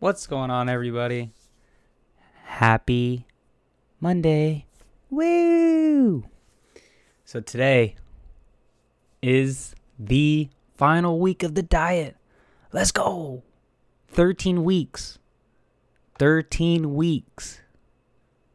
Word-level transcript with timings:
What's 0.00 0.28
going 0.28 0.52
on, 0.52 0.68
everybody? 0.68 1.32
Happy 2.44 3.26
Monday. 3.98 4.64
Woo! 5.10 6.22
So, 7.24 7.40
today 7.40 7.96
is 9.20 9.74
the 9.98 10.50
final 10.76 11.18
week 11.18 11.42
of 11.42 11.56
the 11.56 11.64
diet. 11.64 12.16
Let's 12.72 12.92
go! 12.92 13.42
13 14.06 14.62
weeks. 14.62 15.18
13 16.20 16.94
weeks. 16.94 17.60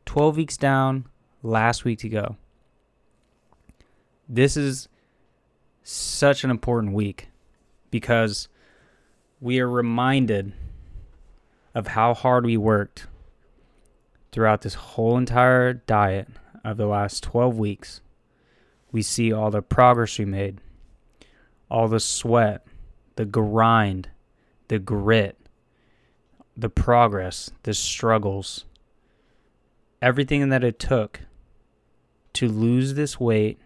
12 0.06 0.38
weeks 0.38 0.56
down, 0.56 1.08
last 1.42 1.84
week 1.84 2.00
to 2.00 2.08
go. 2.08 2.38
This 4.30 4.56
is 4.56 4.88
such 5.84 6.46
an 6.46 6.50
important 6.50 6.94
week 6.94 7.28
because 7.92 8.48
we 9.42 9.60
are 9.60 9.70
reminded 9.70 10.54
of 11.76 11.88
how 11.88 12.14
hard 12.14 12.46
we 12.46 12.58
worked 12.58 13.08
throughout 14.32 14.62
this 14.62 14.74
whole 14.74 15.18
entire 15.18 15.74
diet 15.74 16.28
of 16.64 16.78
the 16.78 16.86
last 16.86 17.24
12 17.24 17.58
weeks. 17.58 18.02
We 18.92 19.02
see 19.02 19.34
all 19.34 19.52
the 19.52 19.62
progress 19.62 20.18
we 20.18 20.26
made, 20.26 20.62
all 21.70 21.88
the 21.88 22.00
sweat, 22.00 22.66
the 23.16 23.26
grind, 23.26 24.10
the 24.68 24.80
grit, 24.80 25.38
the 26.56 26.70
progress, 26.70 27.52
the 27.64 27.74
struggles, 27.74 28.66
everything 30.02 30.50
that 30.50 30.64
it 30.64 30.80
took 30.80 31.22
to 32.34 32.48
lose 32.48 32.94
this 32.94 33.20
weight, 33.20 33.60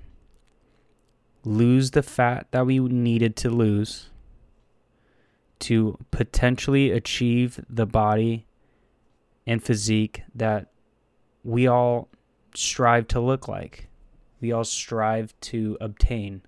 lose 1.44 1.92
the 1.92 2.04
fat 2.04 2.48
that 2.52 2.66
we 2.66 2.80
needed 2.80 3.36
to 3.38 3.50
lose 3.50 4.10
to 5.60 5.98
potentially 6.12 6.92
achieve 6.92 7.60
the 7.70 7.86
body 7.86 8.46
and 9.46 9.64
physique 9.64 10.24
that 10.36 10.68
we 11.44 11.68
all 11.68 12.10
strive 12.54 13.08
to 13.08 13.20
look 13.20 13.48
like. 13.48 13.88
We 14.42 14.52
all 14.52 14.64
strive 14.64 15.34
to 15.42 15.78
obtain. 15.80 16.42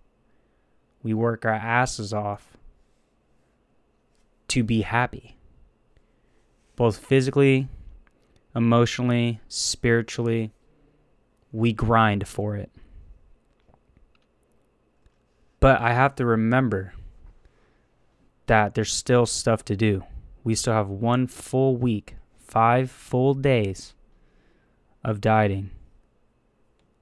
We 1.02 1.14
work 1.14 1.46
our 1.46 1.54
asses 1.54 2.14
off 2.14 2.58
to 4.50 4.64
be 4.64 4.82
happy, 4.82 5.38
both 6.76 6.98
physically, 6.98 7.68
emotionally, 8.56 9.40
spiritually. 9.48 10.52
We 11.52 11.72
grind 11.72 12.28
for 12.28 12.56
it. 12.56 12.72
But 15.60 15.82
I 15.82 15.94
have 15.94 16.16
to 16.16 16.26
remember 16.26 16.94
that 18.50 18.74
there's 18.74 18.92
still 18.92 19.28
stuff 19.28 19.64
to 19.64 19.76
do. 19.76 20.04
We 20.44 20.56
still 20.56 20.74
have 20.74 20.90
one 20.90 21.28
full 21.28 21.78
week, 21.78 22.16
five 22.40 22.90
full 22.90 23.36
days 23.36 23.94
of 25.04 25.22
dieting, 25.22 25.70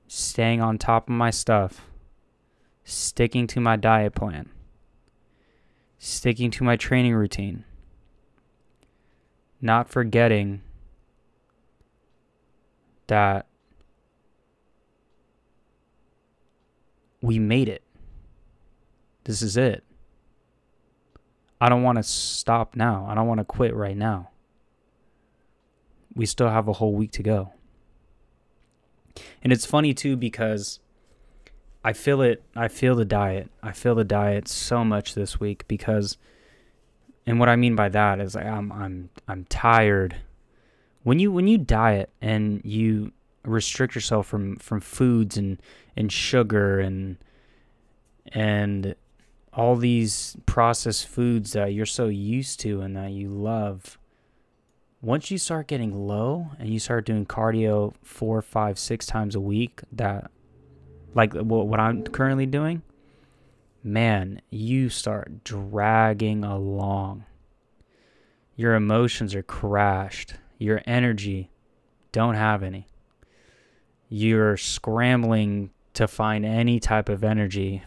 staying 0.07 0.61
on 0.61 0.77
top 0.77 1.07
of 1.07 1.15
my 1.15 1.29
stuff, 1.29 1.85
sticking 2.83 3.47
to 3.47 3.61
my 3.61 3.77
diet 3.77 4.13
plan, 4.13 4.49
sticking 5.97 6.51
to 6.51 6.65
my 6.65 6.75
training 6.75 7.15
routine, 7.15 7.63
not 9.61 9.87
forgetting 9.87 10.61
that 13.07 13.47
we 17.21 17.39
made 17.39 17.69
it. 17.69 17.83
This 19.23 19.41
is 19.41 19.55
it. 19.55 19.85
I 21.59 21.69
don't 21.69 21.83
want 21.83 21.97
to 21.97 22.03
stop 22.03 22.75
now. 22.75 23.05
I 23.09 23.15
don't 23.15 23.27
want 23.27 23.39
to 23.39 23.45
quit 23.45 23.75
right 23.75 23.97
now. 23.97 24.29
We 26.15 26.25
still 26.25 26.49
have 26.49 26.67
a 26.67 26.73
whole 26.73 26.93
week 26.93 27.11
to 27.13 27.23
go. 27.23 27.53
And 29.41 29.51
it's 29.51 29.65
funny 29.65 29.93
too 29.93 30.15
because 30.15 30.79
I 31.83 31.93
feel 31.93 32.21
it 32.21 32.43
I 32.55 32.67
feel 32.67 32.95
the 32.95 33.05
diet. 33.05 33.49
I 33.63 33.71
feel 33.71 33.95
the 33.95 34.03
diet 34.03 34.47
so 34.47 34.83
much 34.83 35.15
this 35.15 35.39
week 35.39 35.67
because 35.67 36.17
and 37.25 37.39
what 37.39 37.49
I 37.49 37.55
mean 37.55 37.75
by 37.75 37.89
that 37.89 38.19
is 38.19 38.35
I'm 38.35 38.71
I'm 38.71 39.09
I'm 39.27 39.45
tired. 39.45 40.15
When 41.03 41.19
you 41.19 41.31
when 41.31 41.47
you 41.47 41.57
diet 41.57 42.09
and 42.21 42.61
you 42.63 43.11
restrict 43.43 43.95
yourself 43.95 44.27
from 44.27 44.57
from 44.57 44.81
foods 44.81 45.37
and 45.37 45.61
and 45.95 46.11
sugar 46.11 46.79
and 46.79 47.17
and 48.33 48.95
all 49.57 49.75
these 49.75 50.37
processed 50.45 51.07
foods 51.07 51.51
that 51.51 51.73
you're 51.73 51.85
so 51.85 52.07
used 52.07 52.59
to 52.61 52.79
and 52.79 52.95
that 52.95 53.11
you 53.11 53.29
love 53.29 53.97
once 55.01 55.29
you 55.29 55.37
start 55.37 55.67
getting 55.67 56.07
low 56.07 56.47
and 56.59 56.69
you 56.69 56.79
start 56.79 57.05
doing 57.05 57.25
cardio 57.25 57.93
four 58.01 58.41
five 58.41 58.79
six 58.79 59.05
times 59.05 59.35
a 59.35 59.39
week 59.39 59.81
that 59.91 60.31
like 61.13 61.33
what 61.33 61.79
i'm 61.79 62.03
currently 62.03 62.45
doing 62.45 62.81
man 63.83 64.41
you 64.49 64.89
start 64.89 65.43
dragging 65.43 66.43
along. 66.43 67.25
Your 68.55 68.75
emotions 68.75 69.33
are 69.33 69.43
crashed. 69.43 70.33
Your 70.57 70.81
energy 70.85 71.51
don't 72.11 72.35
have 72.35 72.63
any. 72.63 72.87
You're 74.09 74.57
scrambling 74.57 75.71
to 75.93 76.07
find 76.07 76.45
any 76.45 76.79
type 76.79 77.09
of 77.09 77.23
energy 77.23 77.83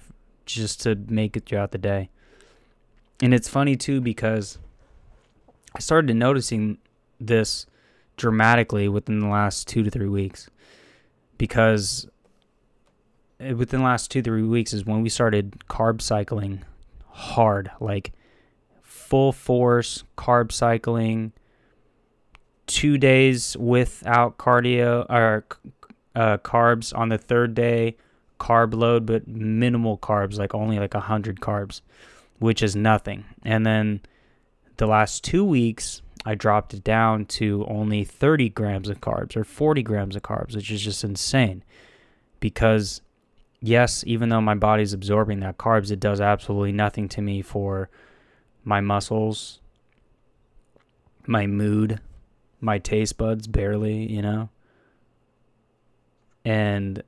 just 0.52 0.80
to 0.82 0.94
make 1.08 1.36
it 1.36 1.46
throughout 1.46 1.72
the 1.72 1.78
day. 1.78 2.10
And 3.22 3.34
it's 3.34 3.48
funny 3.48 3.76
too 3.76 4.00
because 4.00 4.58
I 5.74 5.80
started 5.80 6.14
noticing 6.16 6.78
this 7.20 7.66
dramatically 8.16 8.88
within 8.88 9.20
the 9.20 9.28
last 9.28 9.68
two 9.68 9.82
to 9.82 9.90
three 9.90 10.08
weeks 10.08 10.48
because 11.38 12.08
within 13.38 13.80
the 13.80 13.86
last 13.86 14.10
two 14.10 14.20
three 14.20 14.42
weeks 14.42 14.72
is 14.72 14.84
when 14.84 15.02
we 15.02 15.08
started 15.08 15.52
carb 15.70 16.02
cycling 16.02 16.62
hard 17.08 17.70
like 17.80 18.12
full 18.82 19.32
force 19.32 20.04
carb 20.18 20.52
cycling 20.52 21.32
two 22.66 22.98
days 22.98 23.56
without 23.56 24.36
cardio 24.36 25.06
or 25.08 25.46
uh, 26.14 26.36
carbs 26.38 26.96
on 26.96 27.08
the 27.08 27.18
third 27.18 27.54
day 27.54 27.96
carb 28.40 28.74
load, 28.74 29.06
but 29.06 29.28
minimal 29.28 29.98
carbs, 29.98 30.38
like 30.38 30.54
only 30.54 30.78
like 30.80 30.94
100 30.94 31.40
carbs, 31.40 31.82
which 32.38 32.62
is 32.62 32.74
nothing. 32.74 33.24
And 33.44 33.64
then 33.64 34.00
the 34.78 34.86
last 34.86 35.22
two 35.22 35.44
weeks, 35.44 36.02
I 36.24 36.34
dropped 36.34 36.74
it 36.74 36.82
down 36.82 37.26
to 37.26 37.64
only 37.68 38.02
30 38.02 38.48
grams 38.48 38.88
of 38.88 39.00
carbs 39.00 39.36
or 39.36 39.44
40 39.44 39.82
grams 39.82 40.16
of 40.16 40.22
carbs, 40.22 40.56
which 40.56 40.70
is 40.70 40.82
just 40.82 41.04
insane. 41.04 41.62
Because, 42.40 43.02
yes, 43.60 44.02
even 44.06 44.30
though 44.30 44.40
my 44.40 44.54
body's 44.54 44.92
absorbing 44.92 45.40
that 45.40 45.58
carbs, 45.58 45.90
it 45.90 46.00
does 46.00 46.20
absolutely 46.20 46.72
nothing 46.72 47.08
to 47.10 47.22
me 47.22 47.42
for 47.42 47.90
my 48.64 48.80
muscles, 48.80 49.60
my 51.26 51.46
mood, 51.46 52.00
my 52.60 52.78
taste 52.78 53.16
buds, 53.16 53.46
barely, 53.46 54.10
you 54.10 54.22
know? 54.22 54.48
And 56.44 57.02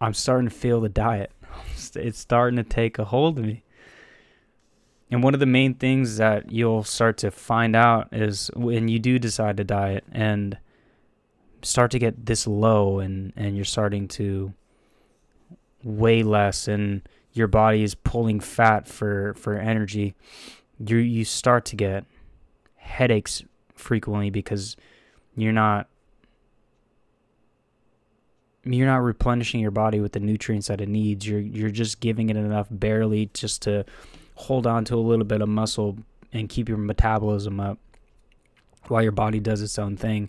I'm 0.00 0.14
starting 0.14 0.48
to 0.48 0.54
feel 0.54 0.80
the 0.80 0.88
diet. 0.88 1.32
It's 1.94 2.18
starting 2.18 2.56
to 2.56 2.64
take 2.64 2.98
a 2.98 3.04
hold 3.04 3.38
of 3.38 3.44
me. 3.44 3.62
And 5.10 5.22
one 5.22 5.32
of 5.32 5.40
the 5.40 5.46
main 5.46 5.74
things 5.74 6.18
that 6.18 6.52
you'll 6.52 6.84
start 6.84 7.16
to 7.18 7.30
find 7.30 7.74
out 7.74 8.08
is 8.12 8.50
when 8.54 8.88
you 8.88 8.98
do 8.98 9.18
decide 9.18 9.56
to 9.56 9.64
diet 9.64 10.04
and 10.12 10.58
start 11.62 11.90
to 11.92 11.98
get 11.98 12.26
this 12.26 12.46
low 12.46 12.98
and, 12.98 13.32
and 13.36 13.56
you're 13.56 13.64
starting 13.64 14.06
to 14.08 14.52
weigh 15.82 16.22
less 16.22 16.68
and 16.68 17.02
your 17.32 17.46
body 17.46 17.82
is 17.82 17.94
pulling 17.94 18.40
fat 18.40 18.86
for, 18.86 19.34
for 19.34 19.56
energy, 19.56 20.14
you 20.78 20.96
you 20.96 21.24
start 21.24 21.64
to 21.66 21.76
get 21.76 22.04
headaches 22.76 23.42
frequently 23.74 24.30
because 24.30 24.76
you're 25.36 25.52
not 25.52 25.88
you're 28.74 28.86
not 28.86 29.02
replenishing 29.02 29.60
your 29.60 29.70
body 29.70 30.00
with 30.00 30.12
the 30.12 30.20
nutrients 30.20 30.68
that 30.68 30.80
it 30.80 30.88
needs. 30.88 31.26
You're 31.26 31.40
you're 31.40 31.70
just 31.70 32.00
giving 32.00 32.30
it 32.30 32.36
enough 32.36 32.66
barely 32.70 33.30
just 33.34 33.62
to 33.62 33.84
hold 34.34 34.66
on 34.66 34.84
to 34.86 34.94
a 34.94 34.96
little 34.96 35.24
bit 35.24 35.40
of 35.40 35.48
muscle 35.48 35.98
and 36.32 36.48
keep 36.48 36.68
your 36.68 36.78
metabolism 36.78 37.60
up 37.60 37.78
while 38.88 39.02
your 39.02 39.12
body 39.12 39.40
does 39.40 39.62
its 39.62 39.78
own 39.78 39.96
thing 39.96 40.28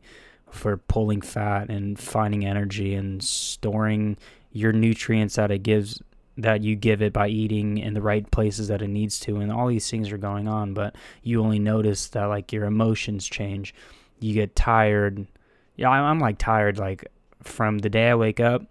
for 0.50 0.78
pulling 0.78 1.22
fat 1.22 1.70
and 1.70 2.00
finding 2.00 2.46
energy 2.46 2.96
and 2.96 3.24
storing 3.24 4.18
your 4.52 4.72
nutrients 4.72 5.36
that 5.36 5.52
it 5.52 5.64
gives 5.64 6.02
that 6.38 6.64
you 6.64 6.76
give 6.76 7.02
it 7.02 7.12
by 7.12 7.28
eating 7.28 7.78
in 7.78 7.94
the 7.94 8.02
right 8.02 8.32
places 8.32 8.70
that 8.70 8.82
it 8.82 8.88
needs 8.88 9.20
to. 9.20 9.38
And 9.38 9.52
all 9.52 9.68
these 9.68 9.90
things 9.90 10.12
are 10.12 10.18
going 10.18 10.48
on 10.48 10.74
but 10.74 10.96
you 11.24 11.42
only 11.42 11.60
notice 11.60 12.08
that 12.08 12.26
like 12.26 12.54
your 12.54 12.66
emotions 12.66 13.28
change. 13.28 13.76
You 14.20 14.34
get 14.34 14.56
tired. 14.56 15.28
Yeah 15.76 15.90
i'm 15.90 16.20
like 16.20 16.38
tired 16.38 16.78
like 16.78 17.12
from 17.44 17.80
the 17.80 17.90
day 17.90 18.10
I 18.10 18.16
wake 18.16 18.40
up, 18.40 18.64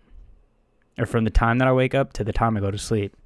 or 0.99 1.07
from 1.07 1.25
the 1.25 1.31
time 1.31 1.59
that 1.59 1.69
I 1.69 1.73
wake 1.73 1.95
up 1.95 2.13
to 2.15 2.25
the 2.25 2.33
time 2.33 2.57
I 2.57 2.61
go 2.61 2.71
to 2.71 2.79
sleep, 2.79 3.17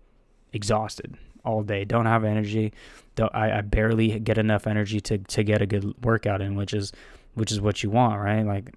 exhausted. 0.52 1.16
all 1.44 1.62
day. 1.62 1.84
Don't 1.84 2.06
have 2.06 2.24
energy. 2.24 2.72
Don't, 3.14 3.34
I, 3.34 3.58
I 3.58 3.60
barely 3.62 4.18
get 4.20 4.38
enough 4.38 4.66
energy 4.66 5.00
to, 5.00 5.18
to 5.18 5.42
get 5.42 5.60
a 5.60 5.66
good 5.66 5.94
workout 6.04 6.40
in, 6.40 6.54
which 6.54 6.72
is 6.72 6.92
which 7.34 7.50
is 7.50 7.60
what 7.60 7.82
you 7.82 7.90
want, 7.90 8.20
right? 8.20 8.42
Like 8.42 8.74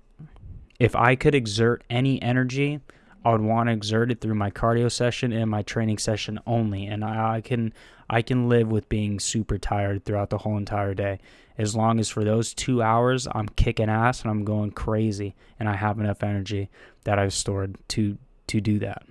if 0.80 0.96
I 0.96 1.16
could 1.16 1.36
exert 1.36 1.84
any 1.90 2.22
energy, 2.22 2.80
I 3.24 3.32
would 3.32 3.42
want 3.42 3.68
to 3.68 3.74
exert 3.74 4.12
it 4.12 4.22
through 4.22 4.36
my 4.36 4.50
cardio 4.50 4.92
session 4.92 5.34
and 5.34 5.50
my 5.50 5.62
training 5.62 5.98
session 5.98 6.40
only. 6.48 6.86
And 6.86 7.04
I, 7.04 7.36
I 7.36 7.42
can 7.42 7.74
I 8.10 8.22
can 8.22 8.50
live 8.50 8.68
with 8.68 8.90
being 8.90 9.20
super 9.20 9.58
tired 9.58 10.06
throughout 10.06 10.30
the 10.30 10.40
whole 10.40 10.58
entire 10.58 10.94
day. 10.94 11.20
As 11.58 11.76
long 11.76 12.00
as 12.00 12.10
for 12.10 12.24
those 12.24 12.54
two 12.54 12.82
hours 12.82 13.28
I'm 13.32 13.48
kicking 13.50 13.90
ass 13.90 14.22
and 14.22 14.30
I'm 14.30 14.44
going 14.44 14.72
crazy 14.72 15.36
and 15.60 15.70
I 15.70 15.76
have 15.76 16.00
enough 16.00 16.24
energy 16.24 16.70
that 17.04 17.18
I've 17.18 17.34
stored 17.34 17.78
to 17.90 18.18
to 18.48 18.62
do 18.62 18.80
that. 18.80 19.04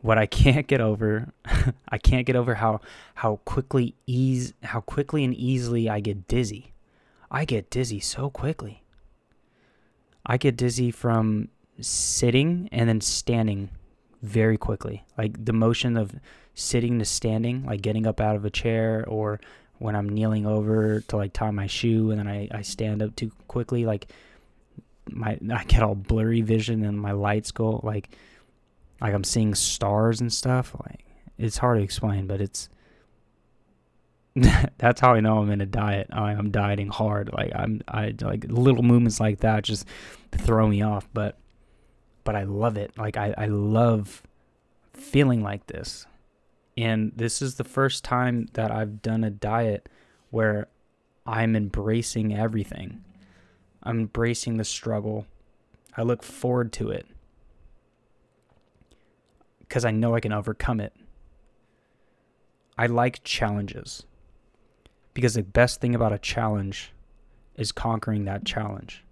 What 0.00 0.18
I 0.18 0.26
can't 0.40 0.66
get 0.66 0.80
over, 0.80 1.32
I 1.88 1.98
can't 1.98 2.26
get 2.26 2.36
over 2.36 2.54
how 2.54 2.80
how 3.14 3.36
quickly 3.44 3.94
ease 4.06 4.54
how 4.62 4.80
quickly 4.80 5.24
and 5.24 5.34
easily 5.34 5.88
I 5.88 6.00
get 6.00 6.28
dizzy. 6.28 6.72
I 7.30 7.44
get 7.44 7.70
dizzy 7.70 8.00
so 8.00 8.30
quickly. 8.30 8.82
I 10.26 10.36
get 10.36 10.56
dizzy 10.56 10.90
from 10.90 11.48
sitting 11.80 12.68
and 12.72 12.88
then 12.88 13.00
standing 13.00 13.70
very 14.22 14.58
quickly. 14.58 15.04
Like 15.16 15.44
the 15.44 15.52
motion 15.52 15.96
of 15.96 16.14
sitting 16.60 16.98
to 16.98 17.04
standing, 17.04 17.64
like 17.64 17.82
getting 17.82 18.06
up 18.06 18.20
out 18.20 18.36
of 18.36 18.44
a 18.44 18.50
chair 18.50 19.04
or 19.08 19.40
when 19.78 19.96
I'm 19.96 20.08
kneeling 20.08 20.46
over 20.46 21.00
to 21.00 21.16
like 21.16 21.32
tie 21.32 21.50
my 21.50 21.66
shoe 21.66 22.10
and 22.10 22.20
then 22.20 22.28
I, 22.28 22.48
I 22.52 22.62
stand 22.62 23.02
up 23.02 23.16
too 23.16 23.32
quickly, 23.48 23.84
like 23.84 24.12
my 25.08 25.38
I 25.52 25.64
get 25.64 25.82
all 25.82 25.94
blurry 25.94 26.42
vision 26.42 26.84
and 26.84 27.00
my 27.00 27.12
lights 27.12 27.50
go 27.50 27.80
like 27.82 28.10
like 29.00 29.14
I'm 29.14 29.24
seeing 29.24 29.54
stars 29.54 30.20
and 30.20 30.32
stuff. 30.32 30.74
Like 30.86 31.04
it's 31.38 31.56
hard 31.58 31.78
to 31.78 31.84
explain, 31.84 32.26
but 32.26 32.40
it's 32.40 32.68
that's 34.78 35.00
how 35.00 35.14
I 35.14 35.20
know 35.20 35.38
I'm 35.38 35.50
in 35.50 35.60
a 35.60 35.66
diet. 35.66 36.08
I'm 36.12 36.50
dieting 36.50 36.88
hard. 36.88 37.32
Like 37.32 37.52
I'm 37.54 37.80
I 37.88 38.14
like 38.20 38.44
little 38.48 38.82
movements 38.82 39.18
like 39.18 39.40
that 39.40 39.64
just 39.64 39.86
throw 40.32 40.68
me 40.68 40.82
off, 40.82 41.08
but 41.12 41.38
but 42.24 42.36
I 42.36 42.44
love 42.44 42.76
it. 42.76 42.96
Like 42.96 43.16
I, 43.16 43.34
I 43.36 43.46
love 43.46 44.22
feeling 44.92 45.42
like 45.42 45.66
this. 45.66 46.06
And 46.80 47.12
this 47.14 47.42
is 47.42 47.56
the 47.56 47.64
first 47.64 48.04
time 48.04 48.48
that 48.54 48.70
I've 48.70 49.02
done 49.02 49.22
a 49.22 49.28
diet 49.28 49.86
where 50.30 50.68
I'm 51.26 51.54
embracing 51.54 52.34
everything. 52.34 53.04
I'm 53.82 54.00
embracing 54.00 54.56
the 54.56 54.64
struggle. 54.64 55.26
I 55.94 56.00
look 56.00 56.22
forward 56.22 56.72
to 56.74 56.88
it 56.88 57.06
because 59.58 59.84
I 59.84 59.90
know 59.90 60.14
I 60.14 60.20
can 60.20 60.32
overcome 60.32 60.80
it. 60.80 60.94
I 62.78 62.86
like 62.86 63.24
challenges 63.24 64.04
because 65.12 65.34
the 65.34 65.42
best 65.42 65.82
thing 65.82 65.94
about 65.94 66.14
a 66.14 66.18
challenge 66.18 66.92
is 67.56 67.72
conquering 67.72 68.24
that 68.24 68.46
challenge. 68.46 69.04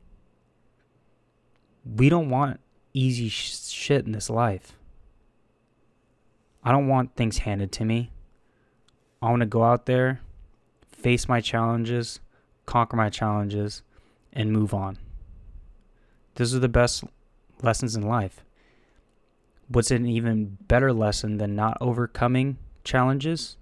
We 1.85 2.09
don't 2.09 2.31
want 2.31 2.61
easy 2.95 3.29
sh- 3.29 3.59
shit 3.59 4.07
in 4.07 4.13
this 4.13 4.31
life. 4.31 4.78
I 6.69 6.71
don't 6.71 6.87
want 6.87 7.17
things 7.17 7.39
handed 7.39 7.73
to 7.73 7.85
me. 7.87 8.11
I 9.23 9.31
want 9.31 9.41
to 9.41 9.47
go 9.47 9.65
out 9.65 9.87
there, 9.87 10.21
face 10.87 11.27
my 11.27 11.41
challenges, 11.41 12.21
conquer 12.67 12.95
my 12.95 13.09
challenges, 13.09 13.83
and 14.35 14.53
move 14.53 14.75
on. 14.75 14.99
Those 16.35 16.55
are 16.55 16.59
the 16.59 16.69
best 16.69 17.05
lessons 17.63 17.97
in 17.97 18.03
life. 18.03 18.45
What's 19.69 19.91
an 19.91 20.05
even 20.05 20.59
better 20.69 20.93
lesson 20.93 21.39
than 21.39 21.57
not 21.57 21.79
overcoming 21.81 22.59
challenges 22.85 23.57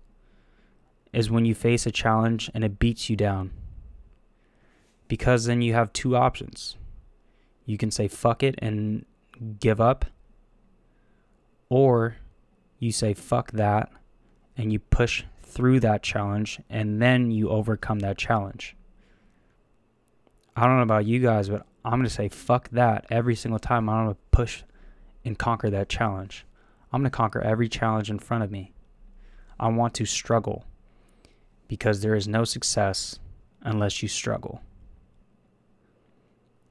is 1.12 1.31
when 1.31 1.44
you 1.44 1.55
face 1.55 1.87
a 1.87 1.93
challenge 1.93 2.50
and 2.55 2.64
it 2.64 2.81
beats 2.81 3.08
you 3.08 3.14
down. 3.14 3.53
Because 5.06 5.44
then 5.44 5.62
you 5.62 5.75
have 5.75 5.93
two 5.93 6.17
options. 6.17 6.76
You 7.67 7.79
can 7.79 7.93
say 7.93 8.08
fuck 8.08 8.43
it 8.43 8.56
and 8.58 9.06
give 9.61 9.81
up, 9.81 10.06
or 11.69 12.17
you 12.78 12.93
say 12.93 13.14
fuck 13.14 13.52
that 13.52 13.90
and 14.56 14.73
you 14.73 14.78
push 14.78 15.25
through 15.43 15.81
that 15.81 16.02
challenge 16.02 16.61
and 16.69 17.00
then 17.00 17.31
you 17.31 17.49
overcome 17.49 18.00
that 18.00 18.19
challenge. 18.19 18.76
I 20.55 20.67
don't 20.67 20.76
know 20.76 20.82
about 20.82 21.06
you 21.06 21.20
guys, 21.20 21.49
but 21.49 21.67
I'm 21.84 21.93
going 21.93 22.05
to 22.05 22.11
say 22.11 22.28
fuck 22.28 22.69
that 22.70 23.06
every 23.11 23.34
single 23.34 23.58
time 23.58 23.88
I'm 23.88 24.06
going 24.06 24.14
to 24.14 24.20
push 24.31 24.62
and 25.25 25.38
conquer 25.38 25.70
that 25.70 25.88
challenge. 25.88 26.46
I'm 26.93 27.00
going 27.00 27.11
to 27.11 27.17
conquer 27.17 27.40
every 27.40 27.69
challenge 27.69 28.11
in 28.11 28.19
front 28.19 28.44
of 28.44 28.50
me. 28.50 28.73
I 29.58 29.69
want 29.69 29.94
to 29.94 30.05
struggle 30.05 30.64
because 31.69 32.00
there 32.00 32.14
is 32.14 32.29
no 32.29 32.44
success 32.44 33.19
unless 33.62 34.02
you 34.02 34.08
struggle. 34.08 34.62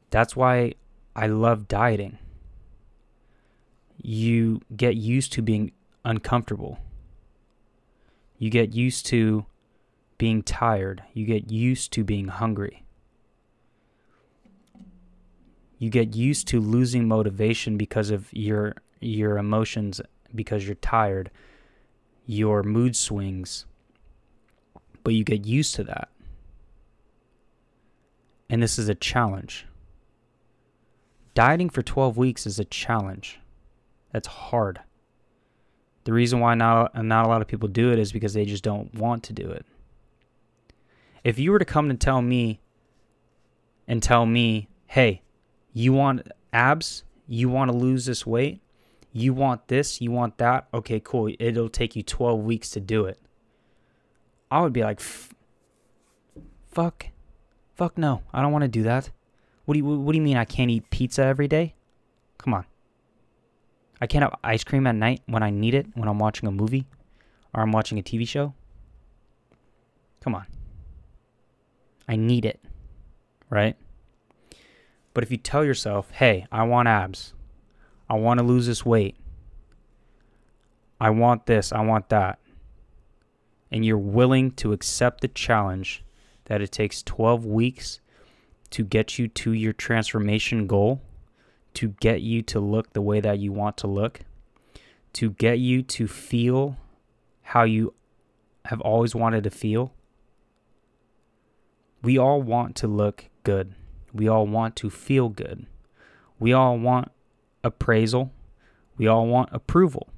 That's 0.09 0.35
why 0.35 0.73
I 1.15 1.27
love 1.27 1.67
dieting 1.67 2.19
you 4.05 4.61
get 4.75 4.95
used 4.95 5.33
to 5.33 5.41
being 5.41 5.71
uncomfortable. 6.05 6.79
You 8.37 8.49
get 8.49 8.73
used 8.73 9.05
to 9.07 9.45
being 10.17 10.43
tired. 10.43 11.03
You 11.13 11.25
get 11.25 11.51
used 11.51 11.91
to 11.93 12.03
being 12.03 12.29
hungry. 12.29 12.85
You 15.77 15.89
get 15.89 16.15
used 16.15 16.47
to 16.49 16.61
losing 16.61 17.07
motivation 17.07 17.77
because 17.77 18.09
of 18.09 18.31
your 18.31 18.75
your 19.01 19.37
emotions 19.37 19.99
because 20.33 20.65
you're 20.65 20.75
tired, 20.75 21.31
your 22.25 22.63
mood 22.63 22.95
swings. 22.95 23.65
But 25.03 25.13
you 25.13 25.23
get 25.23 25.45
used 25.45 25.75
to 25.75 25.83
that. 25.83 26.09
And 28.49 28.63
this 28.63 28.79
is 28.79 28.89
a 28.89 28.95
challenge. 28.95 29.67
Dieting 31.33 31.69
for 31.69 31.81
12 31.81 32.17
weeks 32.17 32.47
is 32.47 32.59
a 32.59 32.65
challenge. 32.65 33.39
That's 34.11 34.27
hard. 34.27 34.79
The 36.05 36.13
reason 36.13 36.39
why 36.39 36.55
not 36.55 36.95
not 37.03 37.25
a 37.25 37.27
lot 37.27 37.41
of 37.41 37.47
people 37.47 37.67
do 37.67 37.91
it 37.91 37.99
is 37.99 38.11
because 38.11 38.33
they 38.33 38.45
just 38.45 38.63
don't 38.63 38.93
want 38.95 39.23
to 39.23 39.33
do 39.33 39.49
it. 39.49 39.65
If 41.23 41.39
you 41.39 41.51
were 41.51 41.59
to 41.59 41.65
come 41.65 41.89
and 41.89 41.99
tell 41.99 42.21
me 42.21 42.61
and 43.87 44.01
tell 44.01 44.25
me, 44.25 44.69
"Hey, 44.87 45.23
you 45.73 45.93
want 45.93 46.27
abs? 46.53 47.03
You 47.27 47.49
want 47.49 47.71
to 47.71 47.77
lose 47.77 48.05
this 48.05 48.25
weight? 48.25 48.61
You 49.11 49.33
want 49.33 49.67
this? 49.67 49.99
You 49.99 50.11
want 50.11 50.37
that? 50.37 50.67
Okay, 50.73 50.99
cool. 51.03 51.33
It'll 51.39 51.69
take 51.69 51.95
you 51.95 52.03
12 52.03 52.39
weeks 52.43 52.69
to 52.71 52.79
do 52.79 53.05
it." 53.05 53.19
I 54.51 54.61
would 54.61 54.73
be 54.73 54.83
like, 54.83 54.99
"Fuck. 56.69 57.07
Fuck 57.73 57.97
no. 57.97 58.21
I 58.31 58.41
don't 58.43 58.51
want 58.51 58.61
to 58.61 58.67
do 58.67 58.83
that." 58.83 59.09
What 59.65 59.73
do 59.73 59.79
you 59.79 59.85
what 59.85 60.11
do 60.11 60.17
you 60.19 60.23
mean 60.23 60.37
I 60.37 60.45
can't 60.45 60.69
eat 60.69 60.91
pizza 60.91 61.23
every 61.23 61.47
day? 61.47 61.73
Come 62.37 62.53
on. 62.53 62.65
I 64.01 64.07
can't 64.07 64.23
have 64.23 64.35
ice 64.43 64.63
cream 64.63 64.87
at 64.87 64.95
night 64.95 65.21
when 65.25 65.43
I 65.43 65.49
need 65.49 65.73
it, 65.73 65.87
when 65.93 66.07
I'm 66.07 66.19
watching 66.19 66.47
a 66.47 66.51
movie 66.51 66.85
or 67.53 67.61
I'm 67.61 67.71
watching 67.71 67.97
a 67.97 68.03
TV 68.03 68.27
show. 68.27 68.53
Come 70.21 70.35
on. 70.35 70.45
I 72.07 72.15
need 72.15 72.45
it, 72.45 72.59
right? 73.49 73.75
But 75.13 75.23
if 75.23 75.31
you 75.31 75.37
tell 75.37 75.63
yourself, 75.63 76.11
hey, 76.11 76.45
I 76.51 76.63
want 76.63 76.87
abs, 76.87 77.33
I 78.09 78.15
want 78.15 78.39
to 78.39 78.45
lose 78.45 78.67
this 78.67 78.85
weight, 78.85 79.15
I 80.99 81.09
want 81.09 81.45
this, 81.45 81.71
I 81.71 81.81
want 81.81 82.09
that, 82.09 82.39
and 83.71 83.85
you're 83.85 83.97
willing 83.97 84.51
to 84.51 84.73
accept 84.73 85.21
the 85.21 85.27
challenge 85.27 86.03
that 86.45 86.61
it 86.61 86.71
takes 86.71 87.01
12 87.01 87.45
weeks 87.45 88.01
to 88.71 88.83
get 88.83 89.17
you 89.17 89.27
to 89.29 89.53
your 89.53 89.73
transformation 89.73 90.67
goal 90.67 91.01
to 91.75 91.89
get 91.99 92.21
you 92.21 92.41
to 92.41 92.59
look 92.59 92.93
the 92.93 93.01
way 93.01 93.19
that 93.19 93.39
you 93.39 93.51
want 93.51 93.77
to 93.77 93.87
look, 93.87 94.21
to 95.13 95.31
get 95.31 95.59
you 95.59 95.83
to 95.83 96.07
feel 96.07 96.77
how 97.41 97.63
you 97.63 97.93
have 98.65 98.81
always 98.81 99.13
wanted 99.13 99.43
to 99.43 99.49
feel. 99.49 99.93
We 102.01 102.17
all 102.17 102.41
want 102.41 102.75
to 102.77 102.87
look 102.87 103.29
good. 103.43 103.75
We 104.13 104.27
all 104.27 104.47
want 104.47 104.75
to 104.77 104.89
feel 104.89 105.29
good. 105.29 105.65
We 106.39 106.53
all 106.53 106.77
want 106.77 107.11
appraisal. 107.63 108.31
We 108.97 109.07
all 109.07 109.27
want 109.27 109.49
approval. 109.51 110.09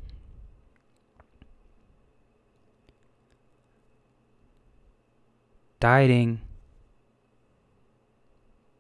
Dieting 5.80 6.42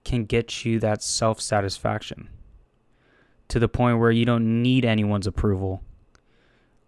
can 0.03 0.25
get 0.25 0.65
you 0.65 0.79
that 0.79 1.03
self 1.03 1.39
satisfaction 1.39 2.29
to 3.49 3.59
the 3.59 3.67
point 3.67 3.99
where 3.99 4.11
you 4.11 4.25
don't 4.25 4.61
need 4.61 4.85
anyone's 4.85 5.27
approval, 5.27 5.83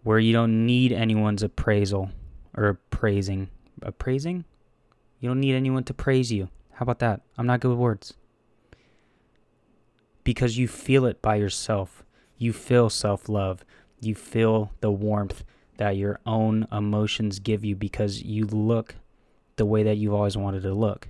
where 0.04 0.20
you 0.20 0.34
don't 0.34 0.66
need 0.66 0.92
anyone's 0.92 1.44
appraisal 1.44 2.12
or 2.56 2.80
praising. 2.90 3.50
Appraising? 3.82 4.46
You 5.20 5.30
don't 5.30 5.40
need 5.40 5.56
anyone 5.56 5.84
to 5.86 5.94
praise 5.94 6.32
you. 6.32 6.50
How 6.74 6.84
about 6.84 7.00
that? 7.00 7.22
I'm 7.38 7.48
not 7.48 7.60
good 7.60 7.70
with 7.70 7.78
words. 7.78 8.14
Because 10.24 10.58
you 10.58 10.68
feel 10.68 11.06
it 11.06 11.22
by 11.22 11.36
yourself. 11.36 12.04
You 12.38 12.54
feel 12.54 12.90
self 12.90 13.28
love. 13.28 13.64
You 14.00 14.16
feel 14.16 14.72
the 14.80 14.92
warmth 14.92 15.44
that 15.78 15.98
your 15.98 16.20
own 16.26 16.68
emotions 16.72 17.40
give 17.40 17.66
you 17.66 17.76
because 17.76 18.22
you 18.22 18.46
look 18.46 18.96
the 19.56 19.66
way 19.66 19.84
that 19.84 19.98
you've 19.98 20.14
always 20.14 20.38
wanted 20.38 20.64
to 20.64 20.74
look. 20.74 21.10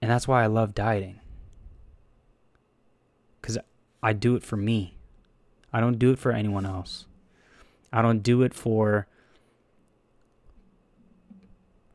And 0.00 0.10
that's 0.10 0.28
why 0.28 0.42
I 0.42 0.46
love 0.46 0.74
dieting. 0.74 1.20
I 4.02 4.12
do 4.12 4.36
it 4.36 4.42
for 4.42 4.56
me. 4.56 4.96
I 5.72 5.80
don't 5.80 5.98
do 5.98 6.10
it 6.10 6.18
for 6.18 6.32
anyone 6.32 6.64
else. 6.64 7.06
I 7.92 8.02
don't 8.02 8.22
do 8.22 8.42
it 8.42 8.54
for 8.54 9.06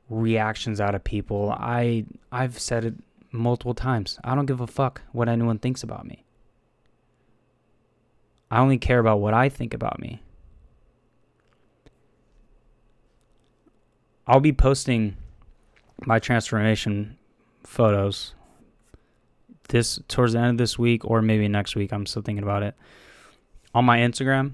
reactions 0.09 0.79
out 0.79 0.95
of 0.95 1.03
people. 1.03 1.51
I 1.51 2.05
I've 2.31 2.59
said 2.59 2.85
it 2.85 2.95
multiple 3.31 3.73
times. 3.73 4.19
I 4.23 4.35
don't 4.35 4.45
give 4.45 4.61
a 4.61 4.67
fuck 4.67 5.01
what 5.11 5.29
anyone 5.29 5.59
thinks 5.59 5.83
about 5.83 6.05
me. 6.05 6.23
I 8.51 8.59
only 8.59 8.77
care 8.77 8.99
about 8.99 9.19
what 9.19 9.33
I 9.33 9.49
think 9.49 9.73
about 9.73 9.99
me. 9.99 10.21
I'll 14.27 14.39
be 14.39 14.53
posting 14.53 15.17
my 16.05 16.19
transformation 16.19 17.17
photos 17.63 18.35
this 19.69 19.99
towards 20.07 20.33
the 20.33 20.39
end 20.39 20.51
of 20.51 20.57
this 20.57 20.77
week 20.77 21.05
or 21.05 21.21
maybe 21.21 21.47
next 21.47 21.75
week. 21.75 21.91
I'm 21.91 22.05
still 22.05 22.21
thinking 22.21 22.43
about 22.43 22.63
it. 22.63 22.75
On 23.73 23.85
my 23.85 23.99
Instagram, 23.99 24.53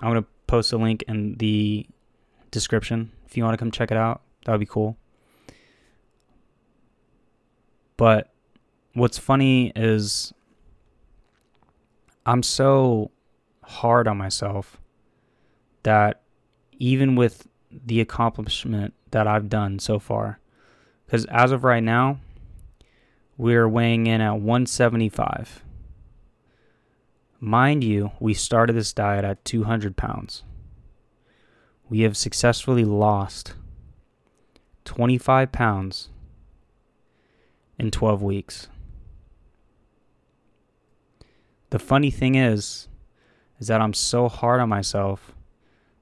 I'm 0.00 0.14
to 0.14 0.24
post 0.46 0.72
a 0.72 0.76
link 0.76 1.04
in 1.08 1.36
the 1.36 1.86
description 2.50 3.12
if 3.26 3.36
you 3.36 3.44
want 3.44 3.54
to 3.54 3.58
come 3.58 3.70
check 3.70 3.90
it 3.90 3.96
out. 3.96 4.22
That 4.44 4.52
would 4.52 4.60
be 4.60 4.66
cool. 4.66 4.96
But 7.96 8.32
what's 8.94 9.18
funny 9.18 9.72
is 9.74 10.32
I'm 12.24 12.42
so 12.42 13.10
hard 13.62 14.08
on 14.08 14.16
myself 14.16 14.78
that 15.82 16.22
even 16.78 17.16
with 17.16 17.46
the 17.70 18.00
accomplishment 18.00 18.94
that 19.10 19.26
I've 19.26 19.48
done 19.48 19.78
so 19.78 19.98
far, 19.98 20.40
because 21.06 21.24
as 21.26 21.52
of 21.52 21.64
right 21.64 21.82
now, 21.82 22.18
we're 23.36 23.68
weighing 23.68 24.06
in 24.06 24.20
at 24.20 24.34
175. 24.34 25.64
Mind 27.38 27.84
you, 27.84 28.12
we 28.18 28.32
started 28.32 28.74
this 28.74 28.92
diet 28.92 29.24
at 29.24 29.44
200 29.44 29.96
pounds. 29.96 30.42
We 31.88 32.00
have 32.00 32.16
successfully 32.16 32.84
lost 32.84 33.54
25 34.84 35.52
pounds 35.52 36.08
in 37.78 37.90
12 37.90 38.22
weeks. 38.22 38.68
The 41.70 41.78
funny 41.78 42.10
thing 42.10 42.36
is, 42.36 42.88
is 43.58 43.68
that 43.68 43.80
I'm 43.80 43.94
so 43.94 44.28
hard 44.28 44.60
on 44.60 44.68
myself 44.68 45.32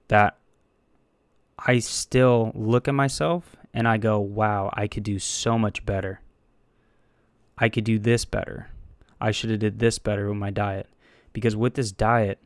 that 0.09 0.39
I 1.59 1.79
still 1.79 2.53
look 2.55 2.87
at 2.87 2.95
myself 2.95 3.57
and 3.73 3.89
I 3.89 3.97
go, 3.97 4.21
wow, 4.21 4.71
I 4.73 4.87
could 4.87 5.03
do 5.03 5.19
so 5.19 5.59
much 5.59 5.85
better. 5.85 6.21
I 7.59 7.69
could 7.69 7.85
do 7.85 7.99
this 7.99 8.25
better. 8.25 8.69
I 9.21 9.31
should 9.31 9.51
have 9.51 9.61
did 9.61 9.79
this 9.79 9.99
better 9.99 10.29
with 10.29 10.39
my 10.39 10.51
diet. 10.51 10.89
Because 11.33 11.57
with 11.57 11.75
this 11.75 11.93
diet, 11.93 12.39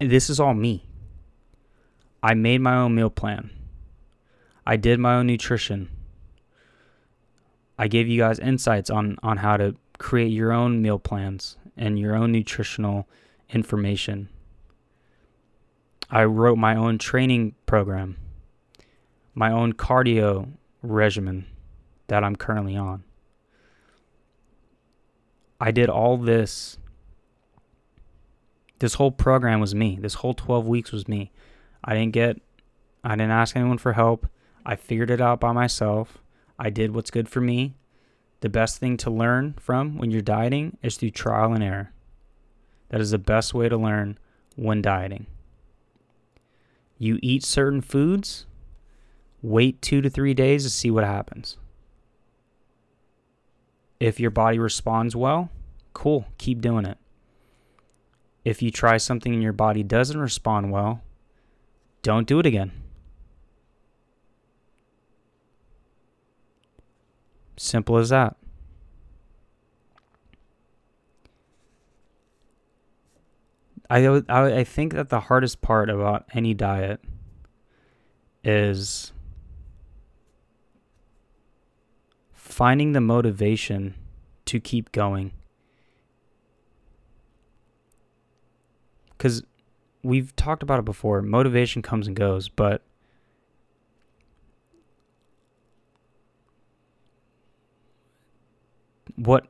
this 0.00 0.30
is 0.30 0.40
all 0.40 0.54
me. 0.54 0.86
I 2.22 2.34
made 2.34 2.60
my 2.60 2.74
own 2.76 2.94
meal 2.94 3.10
plan. 3.10 3.50
I 4.66 4.76
did 4.76 4.98
my 4.98 5.16
own 5.16 5.26
nutrition. 5.26 5.90
I 7.78 7.88
gave 7.88 8.08
you 8.08 8.20
guys 8.20 8.38
insights 8.38 8.88
on 8.88 9.18
on 9.22 9.38
how 9.38 9.56
to 9.56 9.76
create 9.98 10.32
your 10.32 10.52
own 10.52 10.80
meal 10.80 10.98
plans 10.98 11.56
and 11.76 11.98
your 11.98 12.14
own 12.14 12.32
nutritional 12.32 13.08
information. 13.50 14.28
I 16.10 16.24
wrote 16.24 16.56
my 16.56 16.76
own 16.76 16.98
training 16.98 17.54
program, 17.66 18.16
my 19.34 19.50
own 19.50 19.72
cardio 19.72 20.52
regimen 20.82 21.46
that 22.06 22.22
I'm 22.22 22.36
currently 22.36 22.76
on. 22.76 23.04
I 25.60 25.70
did 25.70 25.88
all 25.88 26.16
this. 26.16 26.78
This 28.78 28.94
whole 28.94 29.12
program 29.12 29.60
was 29.60 29.74
me. 29.74 29.98
This 30.00 30.14
whole 30.14 30.34
12 30.34 30.66
weeks 30.66 30.92
was 30.92 31.08
me. 31.08 31.32
I 31.82 31.94
didn't 31.94 32.12
get, 32.12 32.40
I 33.02 33.10
didn't 33.10 33.30
ask 33.30 33.56
anyone 33.56 33.78
for 33.78 33.92
help. 33.92 34.26
I 34.66 34.76
figured 34.76 35.10
it 35.10 35.20
out 35.20 35.40
by 35.40 35.52
myself. 35.52 36.18
I 36.58 36.70
did 36.70 36.94
what's 36.94 37.10
good 37.10 37.28
for 37.28 37.40
me. 37.40 37.74
The 38.40 38.48
best 38.48 38.78
thing 38.78 38.96
to 38.98 39.10
learn 39.10 39.54
from 39.58 39.96
when 39.96 40.10
you're 40.10 40.20
dieting 40.20 40.76
is 40.82 40.96
through 40.96 41.10
trial 41.10 41.52
and 41.52 41.62
error. 41.62 41.92
That 42.90 43.00
is 43.00 43.10
the 43.10 43.18
best 43.18 43.54
way 43.54 43.68
to 43.68 43.76
learn 43.76 44.18
when 44.56 44.82
dieting. 44.82 45.26
You 46.98 47.18
eat 47.22 47.42
certain 47.42 47.80
foods, 47.80 48.46
wait 49.42 49.80
two 49.82 50.00
to 50.00 50.10
three 50.10 50.34
days 50.34 50.64
to 50.64 50.70
see 50.70 50.90
what 50.90 51.04
happens. 51.04 51.58
If 54.04 54.20
your 54.20 54.30
body 54.30 54.58
responds 54.58 55.16
well, 55.16 55.48
cool, 55.94 56.26
keep 56.36 56.60
doing 56.60 56.84
it. 56.84 56.98
If 58.44 58.60
you 58.60 58.70
try 58.70 58.98
something 58.98 59.32
and 59.32 59.42
your 59.42 59.54
body 59.54 59.82
doesn't 59.82 60.20
respond 60.20 60.70
well, 60.70 61.00
don't 62.02 62.26
do 62.26 62.38
it 62.38 62.44
again. 62.44 62.70
Simple 67.56 67.96
as 67.96 68.10
that. 68.10 68.36
I, 73.88 74.22
I, 74.28 74.64
think 74.64 74.92
that 74.92 75.08
the 75.08 75.20
hardest 75.20 75.62
part 75.62 75.88
about 75.88 76.26
any 76.34 76.52
diet 76.52 77.00
is 78.42 79.13
finding 82.54 82.92
the 82.92 83.00
motivation 83.00 83.96
to 84.44 84.60
keep 84.60 84.92
going. 84.92 85.32
Because 89.10 89.42
we've 90.04 90.36
talked 90.36 90.62
about 90.62 90.78
it 90.78 90.84
before 90.84 91.20
motivation 91.20 91.82
comes 91.82 92.06
and 92.06 92.14
goes, 92.14 92.48
but 92.48 92.80
what 99.16 99.48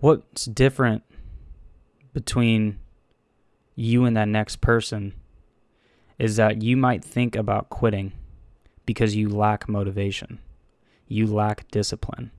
what's 0.00 0.44
different 0.44 1.02
between 2.12 2.78
you 3.76 4.04
and 4.04 4.14
that 4.14 4.28
next 4.28 4.60
person 4.60 5.14
is 6.18 6.36
that 6.36 6.60
you 6.60 6.76
might 6.76 7.02
think 7.02 7.34
about 7.34 7.70
quitting 7.70 8.12
because 8.88 9.14
you 9.14 9.28
lack 9.28 9.68
motivation. 9.68 10.38
You 11.08 11.26
lack 11.26 11.70
discipline. 11.70 12.30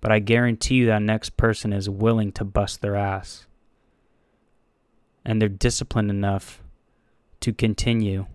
But 0.00 0.12
I 0.12 0.20
guarantee 0.20 0.76
you 0.76 0.86
that 0.86 1.02
next 1.02 1.36
person 1.36 1.72
is 1.72 1.90
willing 1.90 2.30
to 2.34 2.44
bust 2.44 2.80
their 2.80 2.94
ass. 2.94 3.48
And 5.24 5.42
they're 5.42 5.48
disciplined 5.48 6.10
enough 6.10 6.62
to 7.40 7.52
continue 7.52 8.26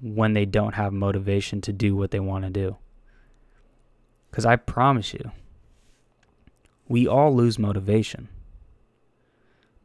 when 0.00 0.32
they 0.34 0.44
don't 0.44 0.76
have 0.76 0.92
motivation 0.92 1.60
to 1.62 1.72
do 1.72 1.96
what 1.96 2.12
they 2.12 2.20
want 2.20 2.44
to 2.44 2.50
do. 2.50 2.76
Because 4.30 4.46
I 4.46 4.54
promise 4.54 5.12
you, 5.12 5.32
we 6.86 7.08
all 7.08 7.34
lose 7.34 7.58
motivation. 7.58 8.28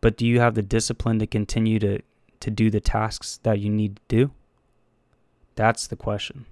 But 0.01 0.17
do 0.17 0.27
you 0.27 0.39
have 0.39 0.53
the 0.53 0.61
discipline 0.61 1.17
to 1.17 1.25
continue 1.25 1.79
to, 1.79 2.03
to 2.41 2.51
do 2.51 2.69
the 2.69 2.79
tasks 2.79 3.39
that 3.41 3.59
you 3.59 3.71
need 3.71 3.95
to 3.95 4.01
do? 4.07 4.31
That's 5.55 5.87
the 5.87 5.95
question. 5.95 6.45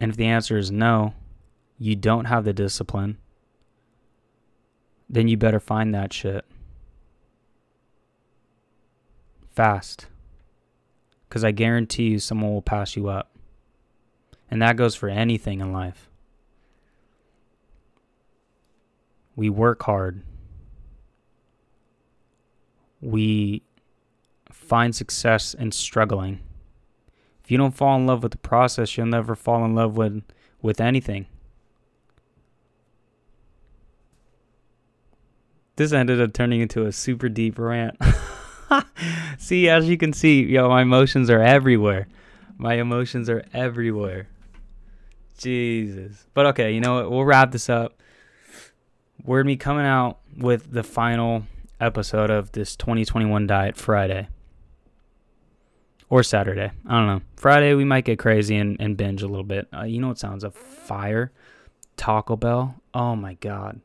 And 0.00 0.10
if 0.10 0.16
the 0.16 0.26
answer 0.26 0.58
is 0.58 0.70
no, 0.70 1.14
you 1.78 1.96
don't 1.96 2.26
have 2.26 2.44
the 2.44 2.52
discipline, 2.52 3.18
then 5.08 5.28
you 5.28 5.36
better 5.36 5.60
find 5.60 5.94
that 5.94 6.12
shit. 6.12 6.44
Fast. 9.54 10.06
Because 11.28 11.44
I 11.44 11.52
guarantee 11.52 12.10
you 12.10 12.18
someone 12.18 12.52
will 12.52 12.62
pass 12.62 12.96
you 12.96 13.08
up. 13.08 13.30
And 14.50 14.60
that 14.62 14.76
goes 14.76 14.94
for 14.94 15.08
anything 15.08 15.60
in 15.60 15.72
life. 15.72 16.08
We 19.36 19.50
work 19.50 19.82
hard. 19.82 20.22
We 23.00 23.62
find 24.50 24.94
success 24.94 25.54
in 25.54 25.72
struggling. 25.72 26.40
If 27.44 27.50
you 27.50 27.58
don't 27.58 27.76
fall 27.76 27.96
in 27.96 28.06
love 28.06 28.22
with 28.22 28.32
the 28.32 28.38
process, 28.38 28.96
you'll 28.96 29.06
never 29.06 29.34
fall 29.34 29.64
in 29.64 29.74
love 29.74 29.96
with 29.96 30.22
with 30.62 30.80
anything. 30.80 31.26
This 35.76 35.92
ended 35.92 36.20
up 36.22 36.32
turning 36.32 36.60
into 36.60 36.86
a 36.86 36.92
super 36.92 37.28
deep 37.28 37.58
rant. 37.58 37.98
see, 39.38 39.68
as 39.68 39.88
you 39.88 39.98
can 39.98 40.12
see, 40.12 40.42
yo, 40.44 40.68
my 40.68 40.82
emotions 40.82 41.28
are 41.28 41.42
everywhere. 41.42 42.06
My 42.56 42.74
emotions 42.74 43.28
are 43.28 43.44
everywhere. 43.52 44.28
Jesus. 45.36 46.26
But 46.32 46.46
okay, 46.46 46.72
you 46.72 46.80
know 46.80 46.94
what? 46.94 47.10
We'll 47.10 47.24
wrap 47.24 47.50
this 47.52 47.68
up. 47.68 48.00
We're 49.22 49.42
to 49.42 49.46
be 49.46 49.56
coming 49.56 49.84
out 49.84 50.20
with 50.36 50.72
the 50.72 50.82
final 50.82 51.44
episode 51.80 52.30
of 52.30 52.52
this 52.52 52.76
2021 52.76 53.46
Diet 53.46 53.76
Friday. 53.76 54.28
Or 56.14 56.22
Saturday. 56.22 56.70
I 56.86 56.92
don't 56.96 57.08
know. 57.08 57.22
Friday, 57.34 57.74
we 57.74 57.84
might 57.84 58.04
get 58.04 58.20
crazy 58.20 58.54
and, 58.54 58.76
and 58.78 58.96
binge 58.96 59.24
a 59.24 59.26
little 59.26 59.42
bit. 59.42 59.66
Uh, 59.76 59.82
you 59.82 60.00
know 60.00 60.06
what 60.06 60.18
sounds 60.20 60.44
of 60.44 60.54
fire? 60.54 61.32
Taco 61.96 62.36
Bell. 62.36 62.76
Oh 62.94 63.16
my 63.16 63.34
God. 63.34 63.80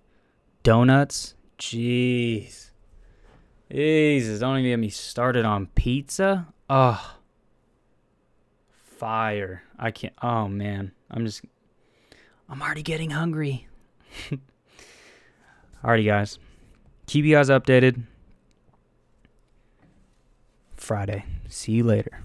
Donuts. 0.62 1.34
Jeez. 1.58 2.70
Jesus, 3.72 4.40
don't 4.40 4.60
even 4.60 4.70
get 4.70 4.78
me 4.78 4.90
started 4.90 5.44
on 5.44 5.70
pizza. 5.74 6.46
Oh. 6.70 7.16
Fire. 8.70 9.64
I 9.80 9.90
can't. 9.90 10.14
Oh 10.22 10.48
man. 10.48 10.92
I'm 11.10 11.26
just. 11.26 11.44
I'm 12.48 12.62
already 12.62 12.84
getting 12.84 13.10
hungry. 13.10 13.68
Alrighty, 15.84 16.06
guys. 16.06 16.38
Keep 17.08 17.26
you 17.26 17.34
guys 17.34 17.50
updated. 17.50 18.04
Friday. 20.82 21.26
See 21.48 21.74
you 21.74 21.84
later. 21.84 22.22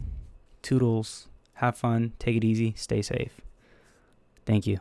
Toodles. 0.63 1.29
Have 1.55 1.77
fun. 1.77 2.13
Take 2.19 2.37
it 2.37 2.45
easy. 2.45 2.75
Stay 2.77 3.03
safe. 3.03 3.41
Thank 4.47 4.67
you. 4.67 4.81